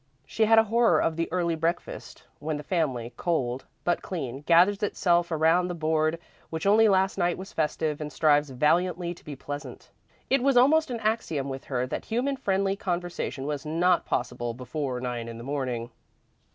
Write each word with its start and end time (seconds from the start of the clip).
She 0.25 0.45
had 0.45 0.57
a 0.57 0.63
horror 0.63 0.99
of 0.99 1.15
the 1.15 1.31
early 1.31 1.53
breakfast, 1.53 2.23
when 2.39 2.57
the 2.57 2.63
family, 2.63 3.13
cold, 3.17 3.65
but 3.83 4.01
clean, 4.01 4.41
gathers 4.41 4.81
itself 4.81 5.31
around 5.31 5.67
the 5.67 5.75
board 5.75 6.17
which 6.49 6.65
only 6.65 6.87
last 6.89 7.19
night 7.19 7.37
was 7.37 7.53
festive 7.53 8.01
and 8.01 8.11
strives 8.11 8.49
valiantly 8.49 9.13
to 9.13 9.23
be 9.23 9.35
pleasant. 9.35 9.91
It 10.27 10.41
was 10.41 10.57
almost 10.57 10.89
an 10.89 11.01
axiom 11.01 11.49
with 11.49 11.65
her 11.65 11.85
that 11.85 12.05
human, 12.05 12.35
friendly 12.37 12.75
conversation 12.75 13.45
was 13.45 13.63
not 13.63 14.05
possible 14.07 14.55
before 14.55 14.99
nine 14.99 15.27
in 15.27 15.37
the 15.37 15.43
morning. 15.43 15.91